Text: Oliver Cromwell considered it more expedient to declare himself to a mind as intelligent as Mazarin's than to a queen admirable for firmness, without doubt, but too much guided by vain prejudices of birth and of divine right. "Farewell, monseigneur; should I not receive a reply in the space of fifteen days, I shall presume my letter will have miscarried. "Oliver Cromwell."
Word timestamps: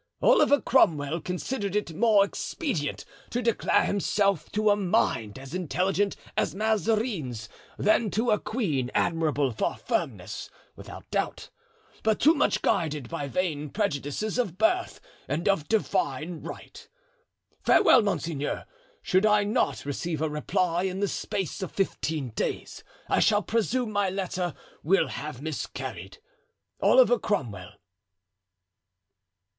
Oliver 0.23 0.59
Cromwell 0.59 1.21
considered 1.21 1.75
it 1.75 1.93
more 1.95 2.25
expedient 2.25 3.05
to 3.29 3.39
declare 3.43 3.85
himself 3.85 4.51
to 4.51 4.71
a 4.71 4.75
mind 4.75 5.37
as 5.37 5.53
intelligent 5.53 6.15
as 6.35 6.55
Mazarin's 6.55 7.47
than 7.77 8.09
to 8.09 8.31
a 8.31 8.39
queen 8.39 8.89
admirable 8.95 9.51
for 9.51 9.75
firmness, 9.75 10.49
without 10.75 11.07
doubt, 11.11 11.51
but 12.01 12.19
too 12.19 12.33
much 12.33 12.63
guided 12.63 13.09
by 13.09 13.27
vain 13.27 13.69
prejudices 13.69 14.39
of 14.39 14.57
birth 14.57 14.99
and 15.27 15.47
of 15.47 15.67
divine 15.67 16.41
right. 16.41 16.89
"Farewell, 17.61 18.01
monseigneur; 18.01 18.65
should 19.03 19.27
I 19.27 19.43
not 19.43 19.85
receive 19.85 20.19
a 20.19 20.29
reply 20.31 20.81
in 20.81 20.99
the 20.99 21.07
space 21.07 21.61
of 21.61 21.71
fifteen 21.71 22.29
days, 22.29 22.83
I 23.07 23.19
shall 23.19 23.43
presume 23.43 23.91
my 23.91 24.09
letter 24.09 24.55
will 24.81 25.09
have 25.09 25.43
miscarried. 25.43 26.17
"Oliver 26.79 27.19
Cromwell." 27.19 27.73